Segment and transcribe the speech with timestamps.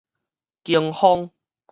[0.63, 1.29] 經風